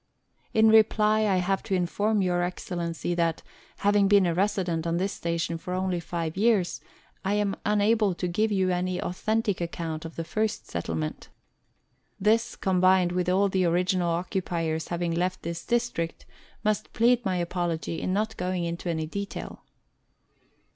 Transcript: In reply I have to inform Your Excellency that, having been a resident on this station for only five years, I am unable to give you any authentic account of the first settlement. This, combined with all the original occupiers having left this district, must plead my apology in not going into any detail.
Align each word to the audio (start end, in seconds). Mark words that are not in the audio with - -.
In 0.51 0.69
reply 0.69 1.27
I 1.27 1.35
have 1.37 1.61
to 1.61 1.75
inform 1.75 2.23
Your 2.23 2.41
Excellency 2.41 3.13
that, 3.13 3.43
having 3.77 4.07
been 4.07 4.25
a 4.25 4.33
resident 4.33 4.87
on 4.87 4.97
this 4.97 5.13
station 5.13 5.59
for 5.59 5.75
only 5.75 5.99
five 5.99 6.35
years, 6.35 6.81
I 7.23 7.35
am 7.35 7.55
unable 7.67 8.15
to 8.15 8.27
give 8.27 8.51
you 8.51 8.71
any 8.71 8.99
authentic 8.99 9.61
account 9.61 10.03
of 10.03 10.15
the 10.15 10.23
first 10.23 10.65
settlement. 10.67 11.29
This, 12.19 12.55
combined 12.55 13.11
with 13.11 13.29
all 13.29 13.47
the 13.47 13.65
original 13.65 14.09
occupiers 14.09 14.87
having 14.87 15.11
left 15.13 15.43
this 15.43 15.63
district, 15.63 16.25
must 16.63 16.93
plead 16.93 17.23
my 17.23 17.35
apology 17.35 18.01
in 18.01 18.11
not 18.11 18.35
going 18.37 18.63
into 18.63 18.89
any 18.89 19.05
detail. 19.05 19.61